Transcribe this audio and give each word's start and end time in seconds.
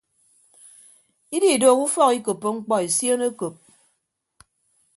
Ididooho 1.35 1.81
ufọk 1.87 2.11
ikoppo 2.17 2.47
mkpọ 2.55 2.75
esion 2.85 3.21
ekop. 3.29 3.55